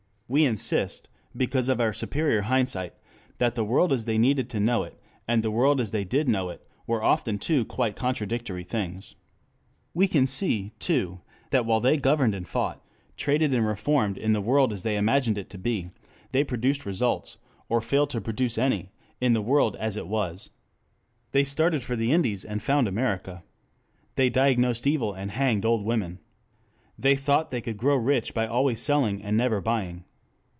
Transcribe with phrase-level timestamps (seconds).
[0.33, 2.93] We insist, because of our superior hindsight,
[3.39, 6.29] that the world as they needed to know it, and the world as they did
[6.29, 9.15] know it, were often two quite contradictory things.
[9.93, 11.19] We can see, too,
[11.49, 12.81] that while they governed and fought,
[13.17, 15.89] traded and reformed in the world as they imagined it to be,
[16.31, 17.35] they produced results,
[17.67, 18.89] or failed to produce any,
[19.19, 20.49] in the world as it was.
[21.33, 23.43] They started for the Indies and found America.
[24.15, 26.19] They diagnosed evil and hanged old women.
[26.97, 30.05] They thought they could grow rich by always selling and never buying.